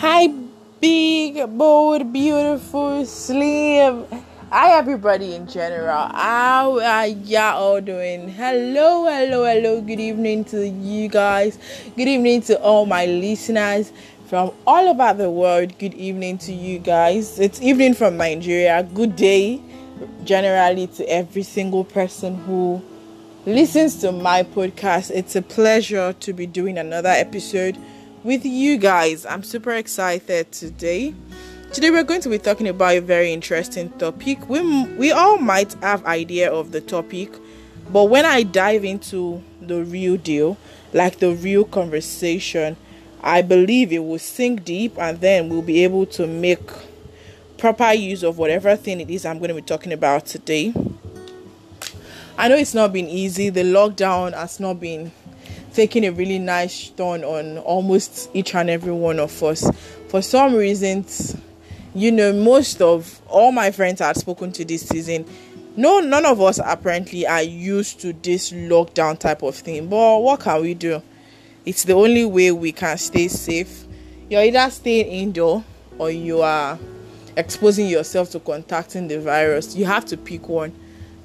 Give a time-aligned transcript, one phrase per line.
[0.00, 0.28] Hi,
[0.78, 4.04] big, bold, beautiful, slim.
[4.50, 6.08] Hi, everybody in general.
[6.08, 8.28] How are y'all all doing?
[8.28, 9.80] Hello, hello, hello.
[9.80, 11.58] Good evening to you guys.
[11.96, 13.90] Good evening to all my listeners
[14.26, 15.78] from all over the world.
[15.78, 17.40] Good evening to you guys.
[17.40, 18.82] It's evening from Nigeria.
[18.82, 19.62] Good day,
[20.24, 22.82] generally, to every single person who
[23.46, 25.10] listens to my podcast.
[25.10, 27.78] It's a pleasure to be doing another episode
[28.26, 29.24] with you guys.
[29.24, 31.14] I'm super excited today.
[31.72, 34.48] Today we're going to be talking about a very interesting topic.
[34.48, 37.30] We we all might have idea of the topic,
[37.92, 40.58] but when I dive into the real deal,
[40.92, 42.76] like the real conversation,
[43.22, 46.68] I believe it will sink deep and then we'll be able to make
[47.58, 50.74] proper use of whatever thing it is I'm going to be talking about today.
[52.36, 53.50] I know it's not been easy.
[53.50, 55.12] The lockdown has not been
[55.76, 59.70] taking a really nice turn on almost each and every one of us.
[60.08, 61.36] For some reasons,
[61.94, 65.26] you know, most of all my friends I had spoken to this season,
[65.76, 69.88] no, none of us apparently are used to this lockdown type of thing.
[69.88, 71.02] But what can we do?
[71.66, 73.84] It's the only way we can stay safe.
[74.30, 75.62] You're either staying indoor
[75.98, 76.78] or you are
[77.36, 79.76] exposing yourself to contacting the virus.
[79.76, 80.72] You have to pick one.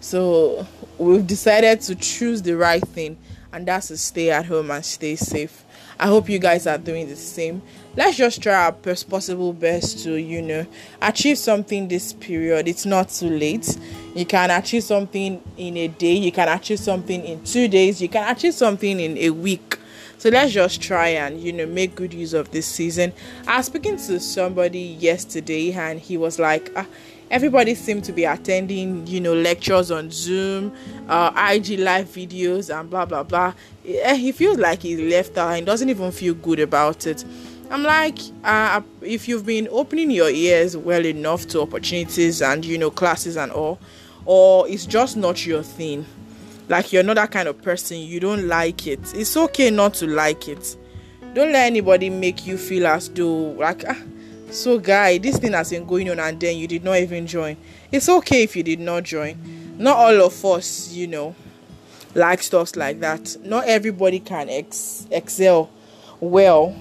[0.02, 3.18] So we've decided to choose the right thing,
[3.54, 5.66] and that's to stay at home and stay safe.
[6.00, 7.62] I hope you guys are doing the same.
[7.96, 10.66] Let's just try our best possible best to, you know,
[11.02, 12.68] achieve something this period.
[12.68, 13.78] It's not too late.
[14.16, 18.10] You can achieve something in a day, you can achieve something in two days, you
[18.10, 19.78] can achieve something in a week.
[20.18, 23.12] So let's just try and you know make good use of this season.
[23.48, 26.86] I was speaking to somebody yesterday and he was like, ah,
[27.32, 30.72] everybody seemed to be attending you know lectures on zoom
[31.08, 33.54] uh, ig live videos and blah blah blah.
[33.88, 37.24] Eh, he feels like he's left out and doesn't even feel good about it.
[37.72, 42.78] I'm like uh, if you've been opening your ears well enough to opportunities and you
[42.78, 43.80] know classes and all
[44.25, 46.06] or it's just not your thing
[46.68, 50.06] like you're not that kind of person you don't like it it's okay not to
[50.06, 50.75] like it.
[51.34, 53.98] Don't let anybody make you feel as though like ah,
[54.51, 57.57] so, guy, this thing has been going on, and then you did not even join.
[57.91, 59.75] It's okay if you did not join.
[59.78, 61.35] Not all of us, you know,
[62.13, 63.38] like stuff like that.
[63.44, 65.69] Not everybody can ex- excel
[66.19, 66.75] well,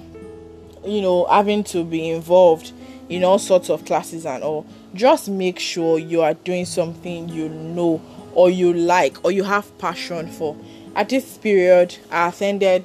[0.84, 2.72] you know, having to be involved
[3.08, 4.66] in all sorts of classes and all.
[4.94, 8.02] Just make sure you are doing something you know
[8.34, 10.56] or you like or you have passion for.
[10.96, 12.84] At this period, I attended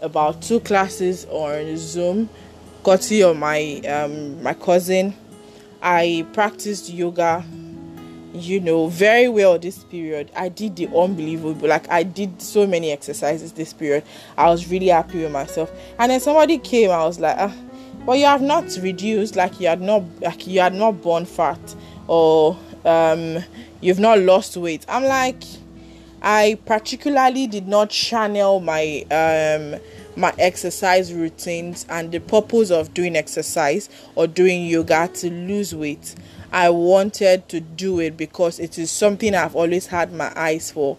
[0.00, 2.28] about two classes on Zoom
[2.84, 5.14] courtesy of my um, my cousin.
[5.82, 7.44] I practiced yoga,
[8.32, 10.30] you know, very well this period.
[10.36, 14.04] I did the unbelievable, like I did so many exercises this period.
[14.38, 15.70] I was really happy with myself.
[15.98, 17.54] And then somebody came, I was like, ah,
[18.14, 21.74] you have not reduced, like you had not, like you had not born fat,
[22.06, 23.38] or um,
[23.82, 24.86] you've not lost weight.
[24.88, 25.42] I'm like,
[26.22, 29.80] I particularly did not channel my um
[30.16, 36.14] my exercise routines and the purpose of doing exercise or doing yoga to lose weight.
[36.52, 40.96] I wanted to do it because it is something I've always had my eyes for.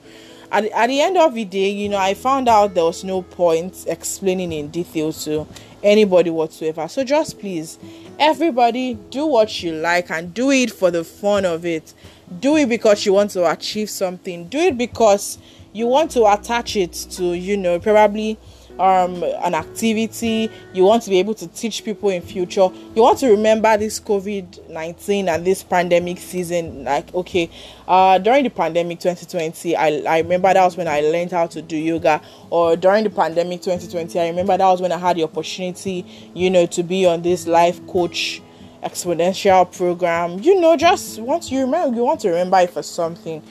[0.52, 3.22] At, at the end of the day, you know, I found out there was no
[3.22, 5.48] point explaining in detail to
[5.82, 6.88] anybody whatsoever.
[6.88, 7.80] So just please,
[8.20, 11.94] everybody, do what you like and do it for the fun of it.
[12.40, 14.48] Do it because you want to achieve something.
[14.48, 15.38] Do it because
[15.74, 18.38] you want to attach it to, you know, probably
[18.80, 23.18] um, an activity you want to be able to teach people in future you want
[23.20, 27.50] to remember this covid-19 and this pandemic season like okay
[27.88, 31.62] uh, during the pandemic 2020 I, I remember that was when i learned how to
[31.62, 35.24] do yoga or during the pandemic 2020 i remember that was when i had the
[35.24, 38.42] opportunity you know to be on this life coach
[38.86, 43.42] exponential program you know just once you remember you want to remember it for something.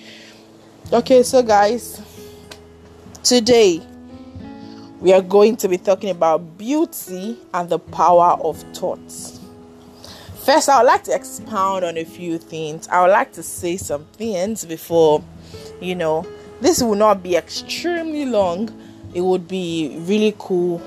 [0.93, 2.01] Okay so guys
[3.25, 3.81] today
[5.05, 9.39] we are going to be talking about beauty and the power of thoughts.
[10.47, 12.89] First, I would like to expound on a few things.
[12.89, 15.23] I would like to say some things before,
[15.79, 16.27] you know,
[16.63, 18.71] this will not be extremely long.
[19.13, 20.81] It would be really cool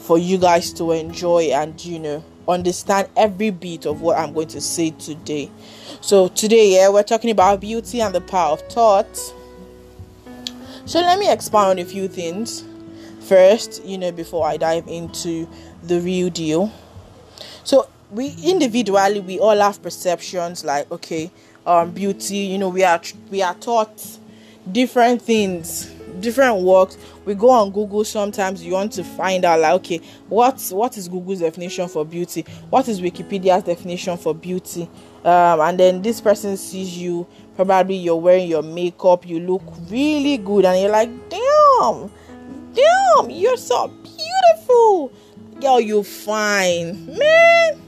[0.00, 4.48] for you guys to enjoy and, you know, understand every bit of what I'm going
[4.48, 5.50] to say today.
[6.02, 9.16] So, today, yeah, we're talking about beauty and the power of thought.
[10.84, 12.62] So, let me expound on a few things
[13.28, 15.48] first, you know, before I dive into
[15.82, 16.72] the real deal.
[17.64, 21.30] So we individually we all have perceptions like okay,
[21.66, 23.00] um beauty, you know, we are
[23.30, 24.18] we are taught
[24.70, 26.96] different things different works.
[27.24, 31.08] We go on google sometimes you want to find out like okay what what is
[31.08, 32.44] google's definition for beauty?
[32.70, 34.88] What is wikipedia's definition for beauty?
[35.24, 37.26] Um, and then this person sees you
[37.56, 42.10] probably you're wearing your makeup you look really good and you're like damn
[42.76, 45.12] damn you're so beautiful
[45.60, 47.80] girl you fine man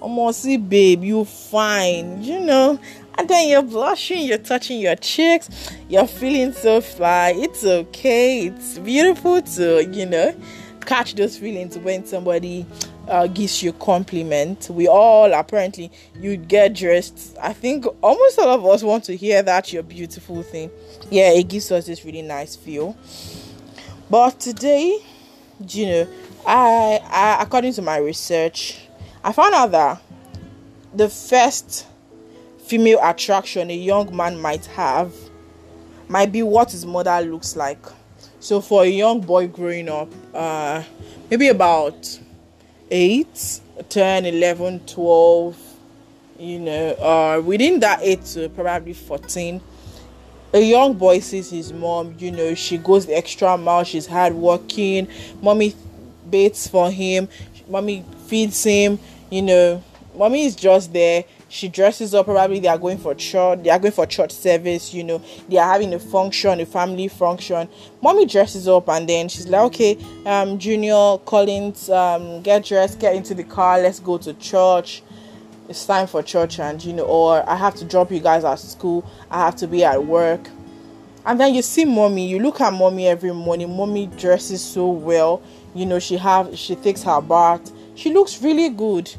[0.00, 2.78] almost see babe you fine you know
[3.18, 7.34] and then you're blushing, you're touching your cheeks, you're feeling so fly.
[7.36, 10.34] It's okay, it's beautiful to, you know,
[10.80, 12.66] catch those feelings when somebody
[13.08, 14.68] uh, gives you a compliment.
[14.70, 17.36] We all apparently you get dressed.
[17.40, 20.70] I think almost all of us want to hear that you're beautiful thing.
[21.10, 22.96] Yeah, it gives us this really nice feel.
[24.12, 24.98] But today,
[25.70, 26.08] you know,
[26.46, 28.78] I, I according to my research,
[29.24, 30.02] I found out that
[30.92, 31.86] the first
[32.58, 35.14] female attraction a young man might have
[36.08, 37.82] might be what his mother looks like.
[38.38, 40.82] So for a young boy growing up, uh,
[41.30, 42.20] maybe about
[42.90, 45.56] 8, 10, 11, 12,
[46.38, 49.58] you know, uh, within that 8 to probably 14,
[50.52, 55.08] a young boy sees his mom, you know, she goes the extra mile, she's hardworking,
[55.40, 55.74] mommy
[56.28, 57.28] baits for him,
[57.68, 58.98] mommy feeds him,
[59.30, 59.82] you know,
[60.14, 63.78] mommy is just there she dresses up probably they are going for church they are
[63.78, 65.22] going for church service you know.
[65.48, 67.68] They are having a function a family function.
[68.00, 73.14] Mommy dresses up and then she's like okay um junior collins um get dressed get
[73.14, 75.02] into the car let's go to church
[75.68, 78.58] it's time for church and you know or i have to drop you guys at
[78.58, 80.48] school i have to be at work
[81.24, 85.42] and then you see mommy you look at mommy every morning mommy dresses so well
[85.74, 89.10] you know she have she takes her bath she looks really good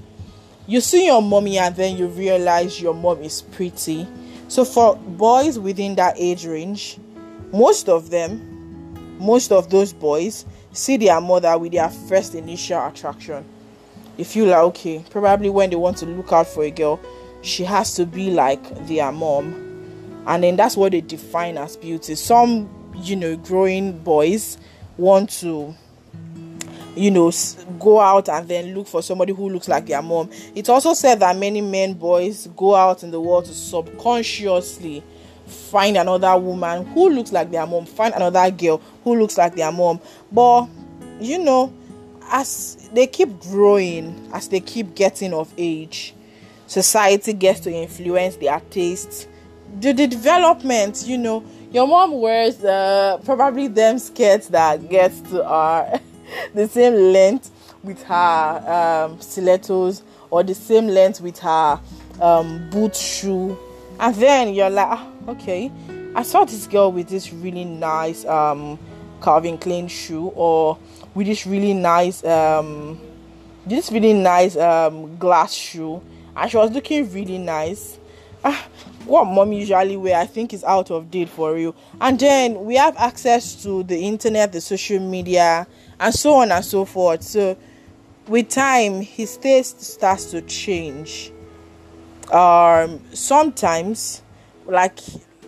[0.65, 4.07] you see your mommy and then you realize your mom is pretty.
[4.47, 6.99] So for boys within that age range,
[7.51, 13.43] most of them, most of those boys see their mother with their first initial attraction.
[14.17, 16.99] They feel like okay, probably when they want to look out for a girl,
[17.41, 19.61] she has to be like their mom.
[20.25, 22.15] And then that's what they define as beauty.
[22.15, 24.57] Some, you know, growing boys
[24.97, 25.75] want to
[26.95, 27.31] you know
[27.79, 31.19] go out and then look for somebody who looks like their mom it also said
[31.19, 35.03] that many men boys go out in the world to subconsciously
[35.47, 39.71] find another woman who looks like their mom find another girl who looks like their
[39.71, 39.99] mom
[40.31, 40.67] but
[41.19, 41.73] you know
[42.33, 46.15] as they keep growing as they keep getting of age
[46.65, 49.27] society gets to influence their tastes.
[49.79, 55.45] The, the development you know your mom wears uh, probably them skirts that gets to
[55.45, 55.99] our
[56.53, 57.51] the same length
[57.83, 61.79] with her um, stilettos or the same length with her
[62.21, 63.57] um, boot shoe.
[63.99, 65.71] And then you're like ah, okay.
[66.15, 68.79] I saw this girl with this really nice um,
[69.21, 70.77] calvin klein shoe or
[71.13, 72.99] with this really nice um,
[73.65, 76.01] this really nice um, glass shoe
[76.35, 77.99] and she was looking really nice
[78.43, 78.67] ah,
[79.05, 82.75] what mom usually wear i think is out of date for you and then we
[82.75, 85.67] have access to the internet the social media
[86.03, 87.23] and so on and so forth.
[87.23, 87.57] So,
[88.27, 91.31] with time, his taste starts to change.
[92.31, 94.21] Um, sometimes,
[94.65, 94.99] like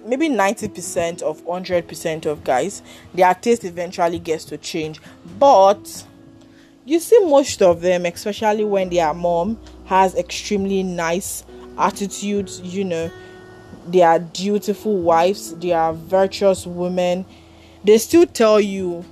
[0.06, 2.81] maybe 90% of 100% of guys,
[3.13, 5.02] their taste eventually gets to change.
[5.40, 6.06] But
[6.85, 11.44] you see, most of them, especially when their mom has extremely nice
[11.78, 13.12] attitudes, you know,
[13.88, 17.26] they are dutiful wives, they are virtuous women,
[17.83, 19.06] they still tell you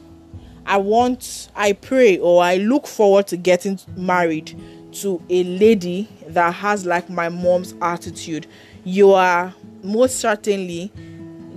[0.66, 4.58] I want, I pray, or I look forward to getting married
[4.94, 8.48] to a lady that has like my mom's attitude.
[8.84, 10.92] You are most certainly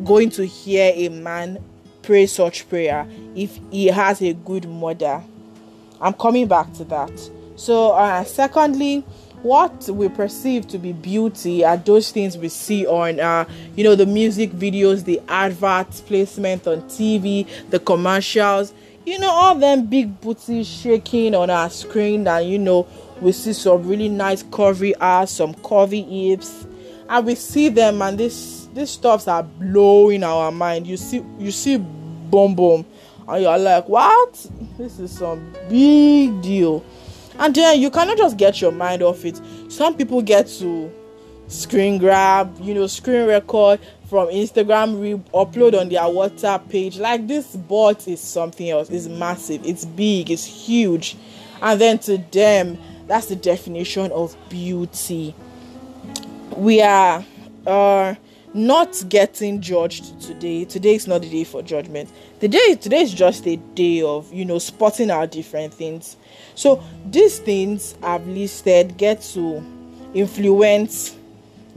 [0.05, 1.63] going to hear a man
[2.03, 5.23] pray such prayer if he has a good mother.
[6.01, 7.31] I'm coming back to that.
[7.57, 9.01] So, uh, secondly,
[9.43, 13.95] what we perceive to be beauty are those things we see on, uh, you know,
[13.95, 18.73] the music videos, the adverts, placement on TV, the commercials
[19.07, 22.87] you know all them big booties shaking on our screen and you know
[23.21, 26.67] we see some really nice curvy ass some curvy hips
[27.09, 31.51] and we see them and this these stuffs are blowing our mind you see you
[31.51, 32.85] see boom boom
[33.29, 34.47] and you're like what
[34.79, 36.85] this is some big deal
[37.39, 40.93] and then you cannot just get your mind off it some people get to
[41.49, 46.99] screen grab you know screen record from Instagram re upload on their WhatsApp page.
[46.99, 48.89] Like this bot is something else.
[48.91, 51.17] It's massive, it's big, it's huge.
[51.61, 55.35] And then to them, that's the definition of beauty.
[56.57, 57.25] We are
[57.67, 58.15] uh
[58.55, 60.65] not getting judged today.
[60.65, 62.09] Today is not the day for judgment.
[62.41, 66.17] The day today is just a day of you know spotting our different things.
[66.55, 69.63] So these things I've listed get to
[70.15, 71.15] influence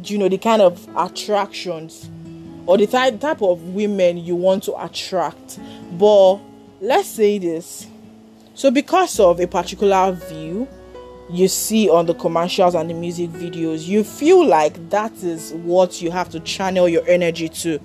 [0.06, 2.10] you know the kind of attractions
[2.66, 5.60] or the type type of women you want to attract.
[5.98, 6.40] But
[6.80, 7.88] let's say this.
[8.54, 10.68] So because of a particular view
[11.30, 16.02] you see on the commercials and the music videos, you feel like that is what
[16.02, 17.80] you have to channel your energy to.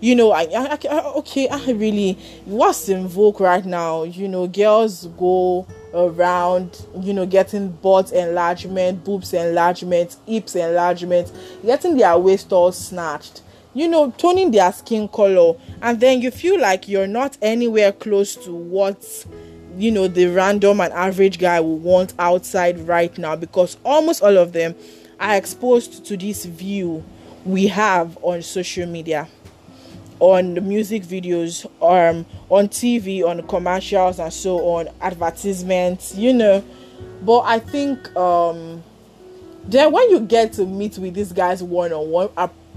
[0.00, 2.12] You know, I, I, I okay, I really
[2.44, 4.04] what's in vogue right now.
[4.04, 11.32] You know, girls go around, you know, getting butt enlargement, boobs enlargement, hips enlargement,
[11.64, 13.42] getting their waist all snatched
[13.74, 18.34] you know, toning their skin color, and then you feel like you're not anywhere close
[18.34, 19.26] to what
[19.76, 24.36] you know the random and average guy will want outside right now because almost all
[24.36, 24.74] of them
[25.20, 27.04] are exposed to this view
[27.44, 29.28] we have on social media
[30.20, 36.64] on the music videos um on tv on commercials and so on advertisements you know.
[37.22, 38.82] But i think um
[39.64, 42.28] then when you get to meet with these guys one on one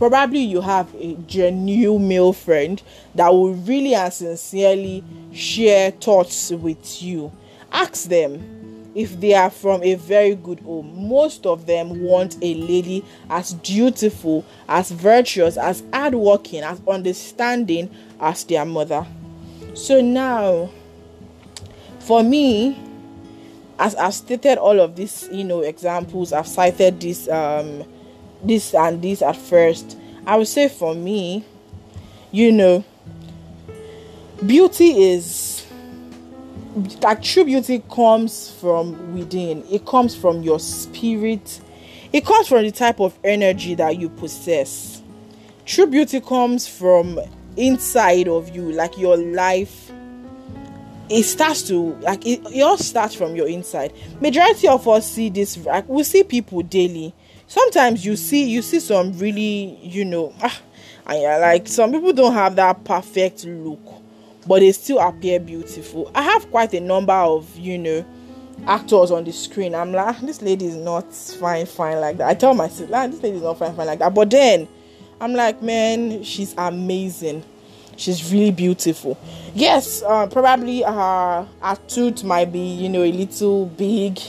[0.01, 2.81] probably you have a genuine male friend
[3.13, 7.31] that will really and sincerely share thoughts with you.
[7.71, 11.07] Ask them if they are from a very good home.
[11.07, 17.87] Most of them want a lady as dutiful, as virtuous, as hardworking, as understanding
[18.19, 19.05] as their mother.
[19.75, 20.71] So now,
[21.99, 22.75] for me,
[23.77, 27.83] as I've stated all of these, you know, examples, I've cited this um
[28.43, 29.97] this and this at first.
[30.25, 31.43] I would say for me,
[32.31, 32.83] you know,
[34.45, 35.65] beauty is
[37.01, 41.59] like true beauty comes from within, it comes from your spirit,
[42.13, 45.01] it comes from the type of energy that you possess.
[45.65, 47.19] True beauty comes from
[47.57, 49.91] inside of you, like your life.
[51.09, 53.93] It starts to like it, it all starts from your inside.
[54.21, 57.13] Majority of us see this like we see people daily
[57.51, 60.61] sometimes you see you see some really you know ah,
[61.05, 63.81] like some people don't have that perfect look
[64.47, 66.09] but they still appear beautiful.
[66.15, 68.05] I have quite a number of you know
[68.65, 69.75] actors on the screen.
[69.75, 72.29] I'm like ah, this lady is not fine fine like that.
[72.29, 74.13] I tell myself like, ah, this lady is not fine fine like that.
[74.13, 74.67] But then
[75.19, 77.43] i'm like man she's amazing.
[77.97, 79.17] She's really beautiful.
[79.53, 81.47] Yes uh, probably her
[81.89, 84.19] tooth might be you know a little big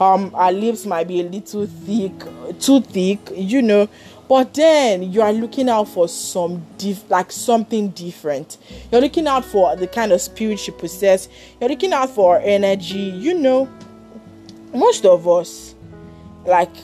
[0.00, 2.12] um our lips might be a little thick
[2.60, 3.88] too thick you know
[4.28, 8.58] but then you are looking out for some diff like something different.
[8.90, 11.28] You're looking out for the kind of spirit she possesses
[11.60, 13.68] you're looking out for energy you know.
[14.74, 15.74] Most of us
[16.44, 16.74] like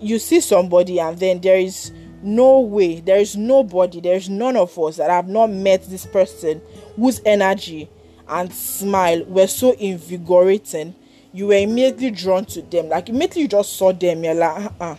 [0.00, 4.76] you see somebody and then there is no way there is nobody there's none of
[4.78, 6.60] us that have not met this person
[6.96, 7.88] whose energy
[8.28, 10.94] and smile were so invigorating
[11.34, 12.88] you were immediately drawn to them.
[12.88, 14.96] Like immediately you just saw them, you're like, uh-uh.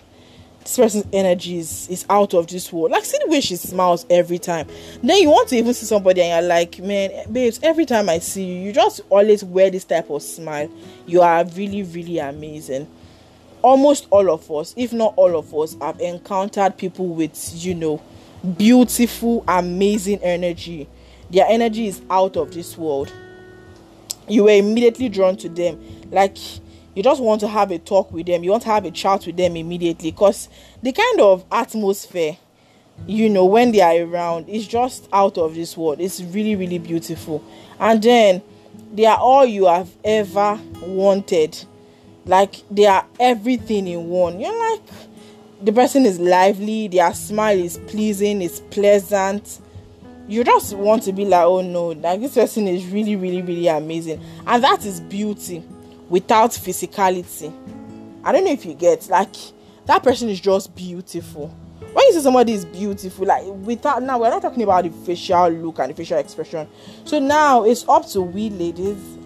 [0.59, 2.91] This person's energy is, is out of this world.
[2.91, 4.67] Like see the way she smiles every time.
[5.01, 8.19] Then you want to even see somebody and you're like, man, babes, every time I
[8.19, 10.69] see you, you just always wear this type of smile.
[11.05, 12.87] You are really, really amazing.
[13.61, 18.01] Almost all of us, if not all of us, have encountered people with, you know,
[18.57, 20.89] beautiful, amazing energy.
[21.29, 23.13] Their energy is out of this world
[24.27, 25.79] you were immediately drawn to them
[26.15, 26.37] like
[26.95, 28.43] you just want to have a talk with them.
[28.43, 30.11] You want to have a chat with them immediately.
[30.11, 30.47] Because
[30.81, 32.37] the kind of atmosphere
[33.05, 35.99] you know when they are around is just out of this world.
[35.99, 37.43] It's really really beautiful.
[37.79, 38.41] And then
[38.93, 41.57] they are all you have ever wanted.
[42.25, 44.39] Like they are everything in one.
[44.39, 44.81] You're like
[45.61, 49.59] the person is lively their smile is pleasing it's pleasant.
[50.29, 53.67] You just want to be like oh no like this person is really really really
[53.67, 54.23] amazing.
[54.47, 55.61] And that is beauty
[56.09, 57.53] without physicality.
[58.23, 59.35] I don't know if you get like
[59.85, 61.47] that person is just beautiful.
[61.79, 65.49] When you say somebody is beautiful like without now we're not talking about the facial
[65.49, 66.67] look and the facial expression.
[67.03, 69.17] So now it's up to we ladies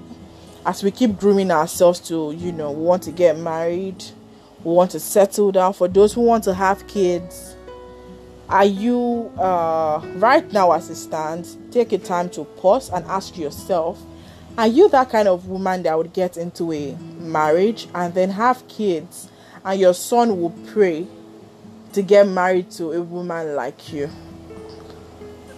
[0.66, 4.04] as we keep grooming ourselves to you know we want to get married
[4.64, 5.74] we want to settle down.
[5.74, 7.56] For those who want to have kids
[8.50, 13.38] are you uh, right now as it stands take a time to pause and ask
[13.38, 14.02] yourself
[14.58, 18.68] are you that kind of woman that would get into a marriage and then have
[18.68, 19.30] kids
[19.64, 21.08] and your son will pray
[21.94, 24.10] to get married to a woman like you?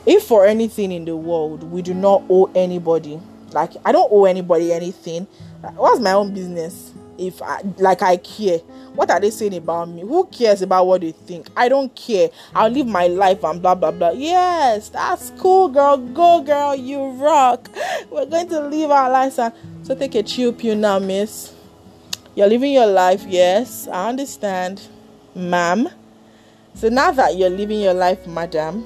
[0.05, 3.19] If for anything in the world we do not owe anybody
[3.53, 5.27] like i don't owe anybody anything.
[5.75, 8.59] What's my own business if I like I care.
[8.95, 10.01] What are they saying about me?
[10.01, 11.47] Who cares about what they think?
[11.55, 12.29] I don't care.
[12.53, 14.11] I'll live my life and blah blah blah.
[14.11, 15.97] Yes, that's cool, girl.
[15.97, 16.75] Go, girl.
[16.75, 17.69] You rock.
[18.09, 21.53] We're going to live our lives and so take a chill pill now, miss.
[22.33, 24.81] You're living your life, yes, I understand,
[25.35, 25.89] ma'am.
[26.75, 28.83] So now that you're living your life, madam,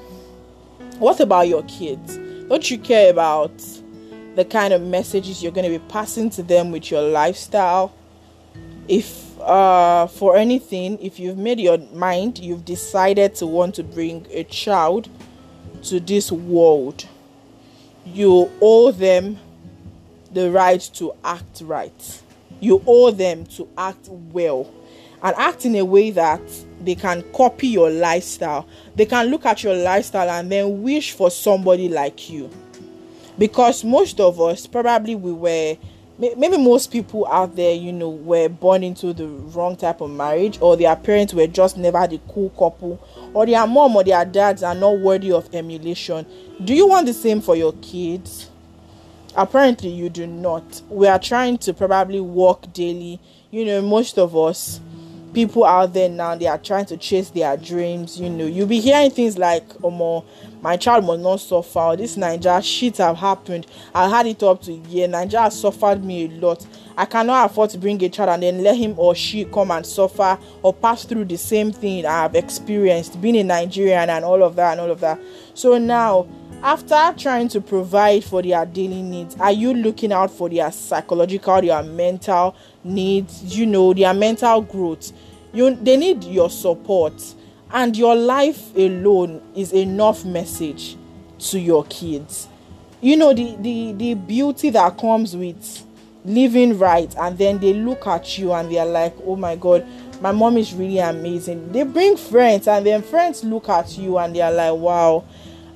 [0.97, 2.17] what about your kids?
[2.49, 3.51] Don't you care about
[4.35, 7.93] the kind of messages you're going to be passing to them with your lifestyle?
[8.87, 14.25] If uh, for anything, if you've made your mind, you've decided to want to bring
[14.31, 15.09] a child
[15.83, 17.05] to this world,
[18.05, 19.37] you owe them
[20.31, 22.21] the right to act right.
[22.59, 24.71] You owe them to act well
[25.21, 26.41] and act in a way that
[26.81, 28.67] they can copy your lifestyle.
[28.95, 32.49] They can look at your lifestyle and then wish for somebody like you.
[33.37, 35.77] Because most of us, probably we were,
[36.17, 40.57] maybe most people out there, you know, were born into the wrong type of marriage,
[40.61, 42.99] or their parents were just never the cool couple,
[43.33, 46.25] or their mom or their dads are not worthy of emulation.
[46.63, 48.49] Do you want the same for your kids?
[49.35, 50.81] Apparently, you do not.
[50.89, 53.19] We are trying to probably walk daily.
[53.51, 54.79] You know, most of us
[55.35, 58.79] people out there now they are trying to chase their dreams you know you'll be
[58.79, 60.23] hearing things like oh
[60.65, 61.93] my child must not suffer.
[61.95, 63.67] This Naija shit have happened.
[63.93, 65.07] I had it up to a year.
[65.07, 66.65] Naija has suffered me a lot.
[66.97, 69.85] I cannot afford to bring a child and then let him or she come and
[69.85, 74.41] suffer or pass through the same thing i have experienced being a nigerian and all
[74.41, 75.19] of that and all of that.
[75.53, 76.27] So now
[76.63, 81.61] after trying to provide for their daily needs are you looking out for their psychological
[81.61, 83.55] their mental needs?
[83.55, 85.11] You know their mental growth.
[85.53, 87.13] You they need your support
[87.75, 90.97] and your life alone is enough message
[91.37, 92.47] to your kids
[93.01, 95.85] you know the the the beauty that comes with
[96.23, 99.85] living right and then they look at you and they're like oh my god
[100.21, 104.35] my mom is really amazing they bring friends and then friends look at you and
[104.35, 105.23] they're like wow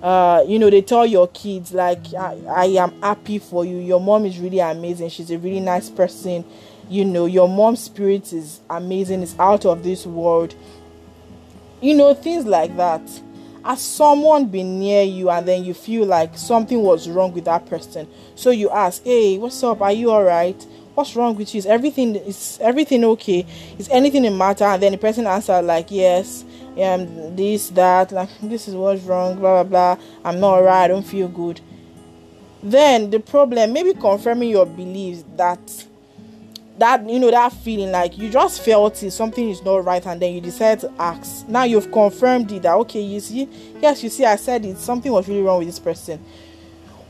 [0.02, 3.78] uh, you know, they tell your kids, like, I, I am happy for you.
[3.78, 5.10] Your mom is really amazing.
[5.10, 6.46] She's a really nice person.
[6.90, 9.22] You know, your mom's spirit is amazing.
[9.22, 10.56] It's out of this world.
[11.82, 13.02] You know, things like that.
[13.64, 17.66] Has someone been near you and then you feel like something was wrong with that
[17.66, 18.08] person?
[18.36, 19.82] So you ask, Hey, what's up?
[19.82, 20.62] Are you alright?
[20.96, 21.60] What's wrong with you?
[21.60, 23.46] Is everything is everything okay?
[23.78, 24.64] Is anything the matter?
[24.64, 26.46] And then the person answered like, Yes
[26.78, 30.88] um this that like this is what's wrong blah blah blah i'm not alright i
[30.88, 31.60] don't feel good
[32.62, 35.86] then the problem maybe confirming your beliefs that
[36.80, 40.22] that you know that feeling like you just felt it something is not right and
[40.22, 43.48] then you decide to ask now you've confirmed it that okay you see
[43.82, 46.18] yes you see i said it something was really wrong with this person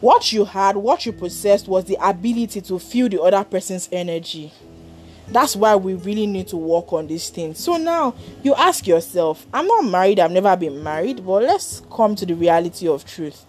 [0.02, 4.52] what you had what you possessed was the ability to feel the other person's energy
[5.32, 7.60] that's why we really need to work on these things.
[7.60, 12.16] So now you ask yourself, I'm not married, I've never been married, but let's come
[12.16, 13.46] to the reality of truth.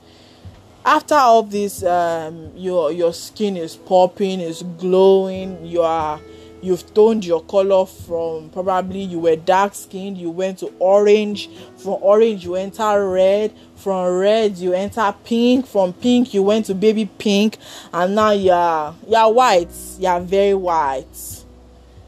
[0.85, 6.19] After all this, um, your your skin is popping, is glowing, you are
[6.62, 11.99] you've toned your color from probably you were dark skinned, you went to orange, from
[12.01, 17.05] orange you enter red, from red you enter pink, from pink you went to baby
[17.19, 17.59] pink,
[17.93, 21.45] and now you're you're white, you're very white.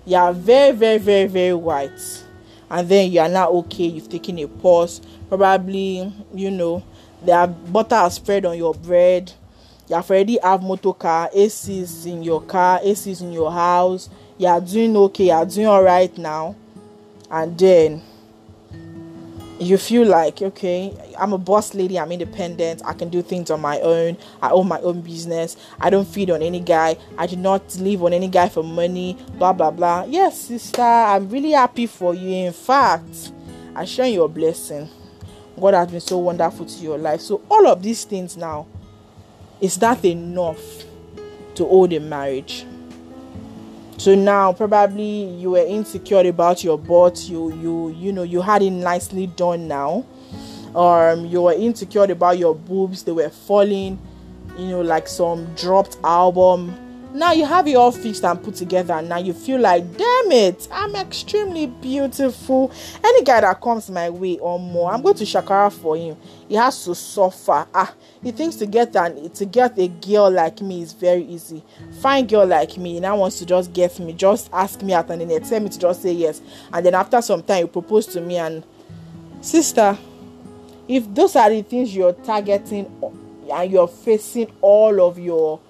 [0.07, 2.25] You are very very very very white.
[2.71, 6.83] And then you are now okay you've taken a pause probably you know
[7.25, 9.33] the butter has spread on your bread.
[9.89, 14.09] You have already have motor car acs in your car acs in your house.
[14.39, 16.57] You are doing okay you are doing all right now.
[17.31, 18.03] And then
[19.63, 23.61] you feel like okay i'm a boss lady i'm independent i can do things on
[23.61, 27.37] my own i own my own business i don't feed on any guy i do
[27.37, 30.05] not live on any guy for money blah blah blah.
[30.09, 32.47] Yes sister i'm really happy for you.
[32.47, 33.33] In fact
[33.77, 34.89] i share your blessing
[35.61, 37.21] god has been so wonderful to your life.
[37.21, 38.67] So all of these things now
[39.61, 40.61] is that enough
[41.55, 42.65] to hold a marriage?
[43.99, 48.63] So now probably you were insecure about your butt you you you know you had
[48.63, 50.05] it nicely done now.
[50.75, 53.05] Um you were insecure about your boobs.
[53.05, 53.99] They were falling
[54.59, 56.77] you know like some dropped album
[57.15, 60.33] now you have it all fixed and put together and now you feel like damn
[60.33, 62.73] it i'm extremely beautiful.
[63.05, 66.17] Any guy that comes my way or more i'm going to shakara for him.
[66.49, 67.67] He has to suffer.
[67.75, 71.63] Ah he thinks to get an to get a girl like me is very easy.
[72.01, 75.21] Find girl like me now wants to just get me just ask me out and
[75.21, 76.41] then they tell me to just say yes.
[76.73, 78.65] And then after some time you propose to me and
[79.41, 79.99] sister
[80.89, 82.91] if those are the things you're targeting
[83.53, 85.61] and you're facing all of your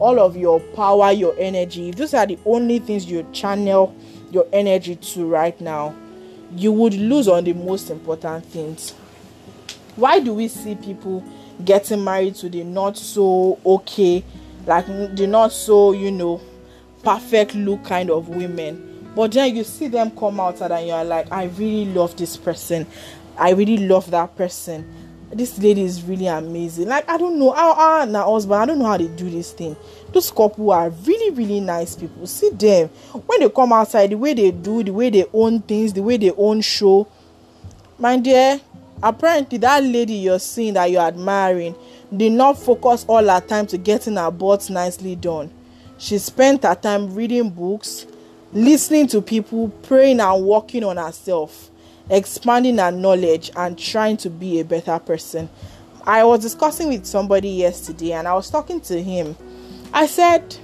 [0.00, 3.94] all of your power, your energy, if those are the only things you channel
[4.30, 5.94] your energy to right now,
[6.56, 8.92] you would lose on the most important things.
[9.96, 11.22] Why do we see people
[11.64, 14.24] getting married to the not so okay,
[14.66, 16.40] like the not so, you know,
[17.02, 19.12] perfect look kind of women?
[19.14, 22.86] But then you see them come out and you're like, I really love this person.
[23.36, 26.88] I really love that person this lady is really amazing.
[26.88, 29.52] Like I don't know how how now husband, I don't know how they do this
[29.52, 29.76] thing.
[30.12, 32.26] Those couple are really, really nice people.
[32.26, 32.88] See them
[33.26, 36.16] when they come outside, the way they do, the way they own things, the way
[36.16, 37.06] they own show.
[37.98, 38.60] My dear,
[39.02, 41.76] apparently that lady you're seeing that you're admiring
[42.14, 45.50] did not focus all her time to getting her butt nicely done.
[45.98, 48.06] She spent her time reading books,
[48.52, 51.69] listening to people, praying and working on herself
[52.10, 55.48] expanding our knowledge and trying to be a better person.
[56.04, 59.36] I was discussing with somebody yesterday and I was talking to him.
[59.92, 60.56] I said,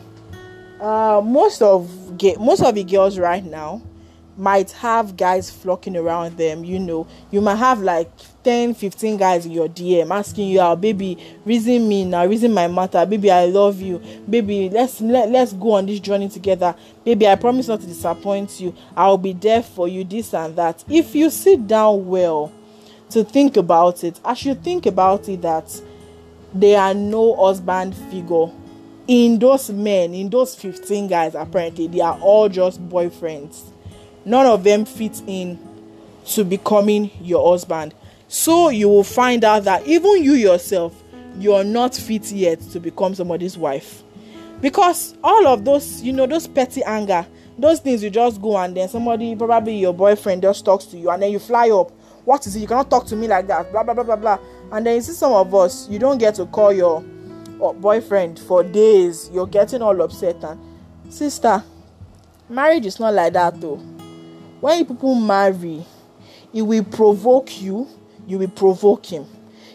[0.81, 1.91] uh, most of
[2.39, 3.83] most of the girls right now
[4.37, 8.11] might have guys flocking around them you know you might have like
[8.47, 12.69] 10 15 guys in your dm asking you oh baby reason me now reason my
[12.69, 14.01] matter baby i love you.
[14.31, 16.73] Baby let's let, let's go on this journey together.
[17.05, 18.73] Baby i promise not to disappoint you.
[18.97, 20.85] I'll be there for you this and that.
[20.89, 22.53] If you sit down well
[23.11, 25.81] to think about it i should think about it that
[26.55, 28.47] there are no husband figure
[29.09, 33.73] in those men in those 15 guys apparently they are all just boyfriends.
[34.25, 35.59] None of them fit in
[36.27, 37.93] to becoming your husband.
[38.29, 41.03] So you will find out that even you yourself,
[41.39, 44.03] you're not fit yet to become somebody's wife.
[44.61, 47.27] Because all of those, you know, those petty anger,
[47.59, 51.11] those things you just go and then somebody, probably your boyfriend, just talks to you
[51.11, 51.91] and then you fly up.
[52.25, 52.61] What is it?
[52.61, 54.39] You cannot talk to me like that, blah blah blah blah blah.
[54.73, 57.05] And then you see some of us, you don't get to call your
[57.62, 60.43] uh, boyfriend for days, you're getting all upset.
[60.43, 60.59] And
[61.09, 61.62] sister,
[62.49, 63.81] marriage is not like that though
[64.61, 65.85] when people marry
[66.53, 67.89] it will provoke you
[68.27, 69.27] you will provoke him.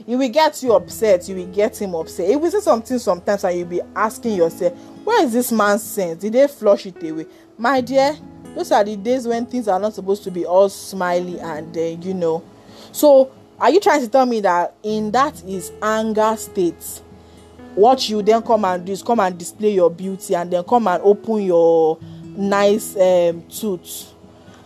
[0.05, 2.29] He will get you upset you will get him upset.
[2.29, 6.21] He will say something sometimes and you'll be asking yourself where is this man's sense?
[6.21, 7.27] Did they flush it away?
[7.57, 8.17] My dear
[8.55, 11.81] those are the days when things are not supposed to be all smiley and uh,
[11.81, 12.43] you know.
[12.91, 17.01] So are you trying to tell me that in that is anger state
[17.75, 20.87] what you then come and do is come and display your beauty and then come
[20.87, 21.97] and open your
[22.35, 24.10] nice um, tooth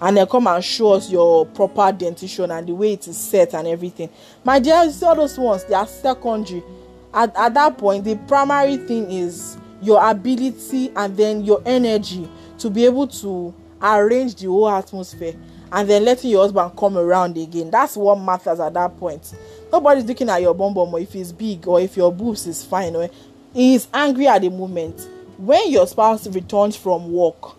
[0.05, 3.55] and then come and show us your proper dentition and the way it is set
[3.55, 4.07] and everything.
[4.43, 6.63] My dear you see all those ones they are secondary.
[7.11, 12.69] At, at that point the primary thing is your ability and then your energy to
[12.69, 15.33] be able to arrange the whole atmosphere
[15.71, 17.71] and then letting your husband come around again.
[17.71, 19.33] That's what matters at that point.
[19.71, 22.63] Nobody's looking at your bum bum or if it's big or if your boobs is
[22.63, 23.09] fine or
[23.55, 25.09] he is angry at the moment.
[25.37, 27.55] When your spouse returns from work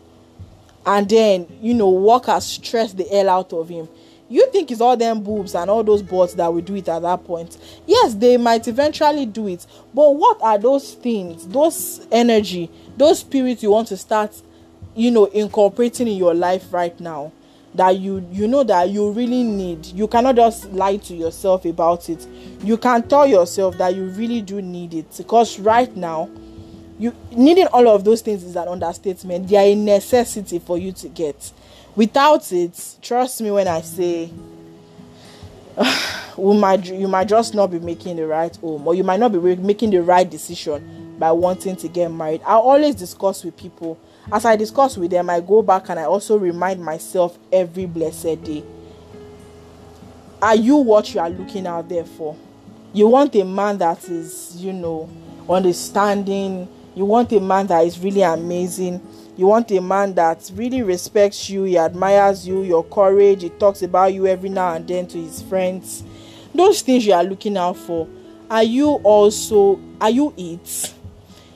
[0.87, 3.89] and then you know work has stressed the hell out of him.
[4.29, 7.03] You think it's all them boobs and all those butts that will do it at
[7.03, 7.59] that point?
[7.87, 13.63] Yes they might eventually do it but what are those things those energy those spirits
[13.63, 14.35] you want to start
[14.95, 17.31] you know incorporating in your life right now
[17.75, 19.87] that you you know that you really need?
[19.87, 22.27] You cannot just lie to yourself about it.
[22.65, 26.31] You can tell yourself that you really do need it because right now
[26.99, 29.49] you needing all of those things is an understatement.
[29.49, 31.53] They are a necessity for you to get.
[31.95, 34.31] Without it trust me when i say
[36.37, 39.33] we might you might just not be making the right home or you might not
[39.33, 42.43] be making the right decision by wanting to get married.
[42.43, 43.99] I always discuss with people.
[44.31, 48.43] As i discuss with them i go back and i also remind myself every blessed
[48.45, 48.63] day.
[50.43, 52.37] Are you what you are looking out there for?
[52.93, 55.09] You want a man that is you know
[55.49, 59.07] understanding you want a man that is really amazing.
[59.37, 63.83] You want a man that really respects you, he admires you, your courage, he talks
[63.83, 66.03] about you every now and then to his friends.
[66.55, 68.09] Those things you are looking out for.
[68.49, 70.95] Are you also are you it?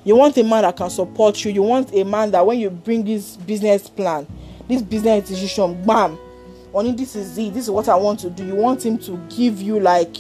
[0.04, 1.52] You want a man that can support you.
[1.52, 4.26] You want a man that when you bring this business plan,
[4.68, 6.18] this business decision, bam,
[6.74, 7.54] only this is it.
[7.54, 8.44] This is what I want to do.
[8.46, 10.16] You want him to give you like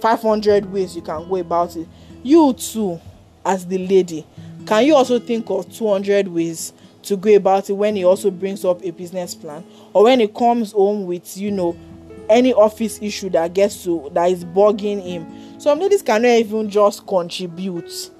[0.00, 1.88] 500 ways you can go about it.
[2.22, 3.00] You too,
[3.44, 4.24] as the lady,
[4.66, 6.72] can you also think of 200 ways
[7.04, 9.64] to go about it when he also brings up a business plan?
[9.92, 11.76] Or when he comes home with you know
[12.28, 15.60] any office issue that gets to that is bugging him?
[15.60, 18.10] Some ladies cannot even just contribute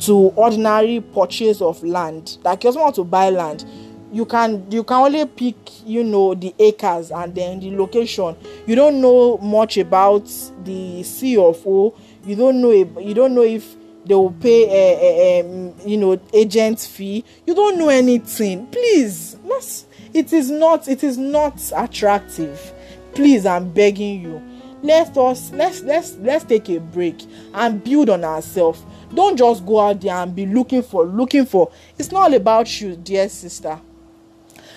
[0.00, 2.38] to ordinary purchase of land.
[2.44, 3.64] Like you also want to buy land
[4.12, 8.36] you can you can only pick you know the acres and then the location.
[8.66, 10.26] You don't know much about
[10.64, 11.94] the c of o.
[12.24, 16.20] You don't know you don't know if they will pay a, a, a you know
[16.32, 17.24] agent fee.
[17.46, 18.66] You don't know anything.
[18.66, 22.72] Please let's it is not it is not attractive.
[23.14, 24.42] Please i'm begging you.
[24.82, 28.84] Let us let's let's let's take a break and build on ourselves.
[29.14, 31.70] Don't just go out there and be looking for looking for.
[31.98, 33.80] It's not all about you dear sister.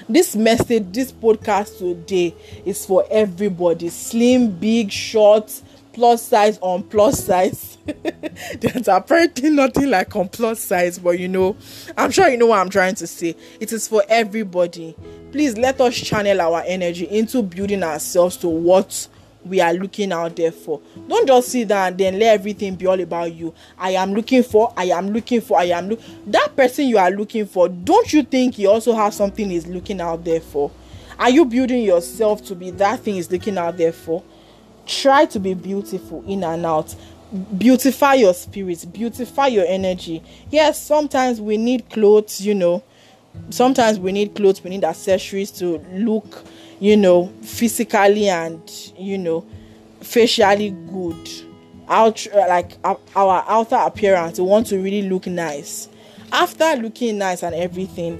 [0.07, 3.89] This message this podcast today is for everybody.
[3.89, 5.51] Slim big short
[5.95, 7.77] plus size on plus size
[8.59, 11.55] there's apparently nothing like on plus size but you know
[11.95, 14.93] i'm sure you know what i'm trying to say it is for everybody
[15.31, 19.07] please let us channel our energy into building ourselves to what
[19.45, 20.81] we are looking out there for.
[21.07, 23.53] Don't just sit down and then let everything be all about you.
[23.77, 26.01] I am looking for, I am looking for, I am look.
[26.25, 30.01] That person you are looking for, don't you think he also has something he's looking
[30.01, 30.71] out there for?
[31.19, 34.23] Are you building yourself to be that thing he's looking out there for?
[34.85, 36.95] Try to be beautiful in and out.
[37.57, 40.23] Beautify your spirit, beautify your energy.
[40.51, 42.83] Yes, sometimes we need clothes, you know.
[43.49, 46.45] Sometimes we need clothes, we need accessories to look
[46.79, 48.61] you know, physically and
[48.97, 49.45] you know,
[50.01, 51.29] facially good.
[51.87, 55.87] Out like our outer appearance, we want to really look nice.
[56.31, 58.17] After looking nice and everything,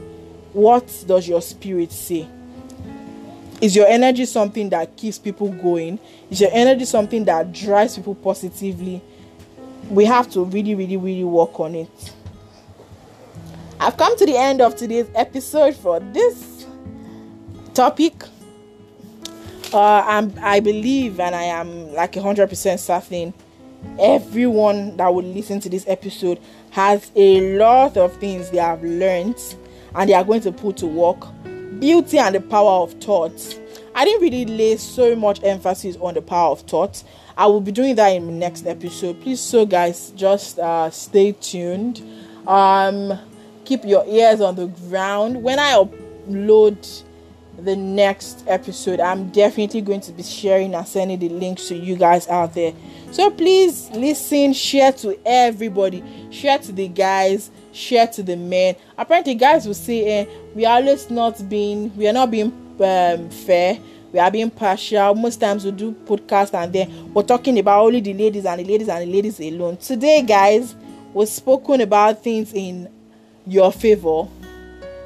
[0.53, 2.27] what does your spirit say?
[3.61, 5.99] Is your energy something that keeps people going?
[6.29, 9.01] Is your energy something that drives people positively?
[9.89, 12.13] We have to really, really, really work on it.
[13.79, 16.65] I've come to the end of today's episode for this
[17.73, 18.23] topic
[19.73, 23.33] uh, I'm, I believe and I am like 100% certain
[23.99, 26.39] everyone that would listen to this episode
[26.71, 29.37] has a lot of things they have learned
[29.93, 31.27] and they are going to put to work.
[31.79, 33.59] Beauty and the power of thought.
[33.93, 37.03] I didn't really lay so much emphasis on the power of thought.
[37.37, 39.21] I will be doing that in the next episode.
[39.21, 42.01] Please, so guys, just uh, stay tuned.
[42.47, 43.17] Um,
[43.63, 45.43] keep your ears on the ground.
[45.43, 47.03] When I upload
[47.57, 48.99] the next episode.
[48.99, 52.73] I'm definitely going to be sharing and sending the links to you guys out there.
[53.11, 58.75] So please listen, share to everybody, share to the guys, share to the men.
[58.97, 63.29] Apparently, guys will say, eh, we are always not being, we are not being um,
[63.29, 63.79] fair.
[64.11, 65.13] We are being partial.
[65.13, 68.63] Most times we do podcast and then we're talking about only the ladies and the
[68.63, 69.75] ladies and the ladies alone.
[69.77, 70.73] Today, guys,
[71.13, 72.89] we've spoken about things in
[73.45, 74.27] your favor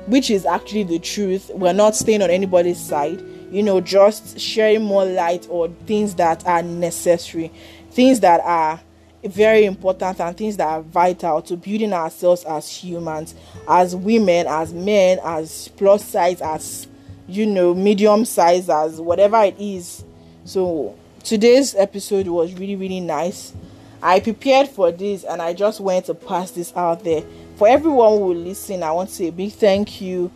[0.09, 1.51] which is actually the truth.
[1.53, 6.45] We're not staying on anybody's side, you know, just sharing more light on things that
[6.47, 7.51] are necessary,
[7.91, 8.79] things that are
[9.23, 13.35] very important, and things that are vital to building ourselves as humans,
[13.67, 16.87] as women, as men, as plus size, as
[17.27, 20.03] you know, medium size, as whatever it is.
[20.45, 23.53] So, today's episode was really, really nice.
[24.01, 27.21] I prepared for this and I just went to pass this out there
[27.59, 30.31] for everyone who will listen, I want to say a big thank you.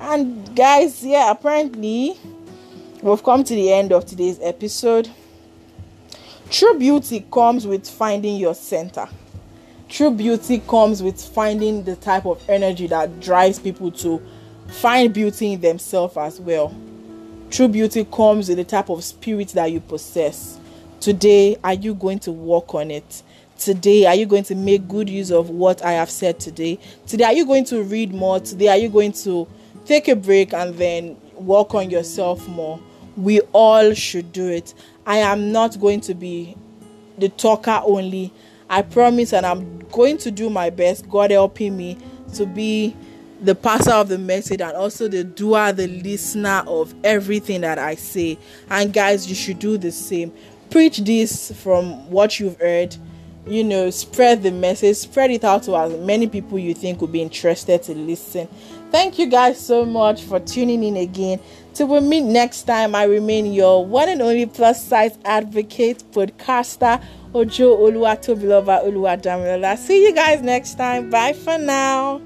[0.00, 2.18] And guys, yeah, apparently
[3.00, 5.08] we've come to the end of today's episode.
[6.50, 9.08] True beauty comes with finding your center.
[9.88, 14.20] True beauty comes with finding the type of energy that drives people to
[14.68, 16.74] find beauty in themselves as well.
[17.50, 20.58] True beauty comes with the type of spirit that you possess.
[21.00, 23.22] Today, are you going to work on it?
[23.58, 27.24] today are you going to make good use of what i have said today today
[27.24, 29.46] are you going to read more today are you going to
[29.84, 32.80] take a break and then work on yourself more
[33.16, 34.74] we all should do it
[35.06, 36.56] i am not going to be
[37.18, 38.32] the talker only.
[38.68, 41.98] I promise and i'm going to do my best god helping me
[42.34, 42.96] to be
[43.40, 47.94] the passer of the message and also the doer the listener of everything that i
[47.94, 48.38] say.
[48.70, 50.32] And guys you should do the same.
[50.70, 52.96] Preach this from what you've heard.
[53.46, 57.12] You know, spread the message, spread it out to as many people you think would
[57.12, 58.48] be interested to listen.
[58.90, 61.40] Thank you guys so much for tuning in again.
[61.74, 67.02] Till we meet next time, I remain your one and only plus size advocate, podcaster,
[67.34, 69.76] Ojo Oluwatobiloba Oluwadamilola.
[69.76, 71.10] See you guys next time.
[71.10, 72.20] Bye for now.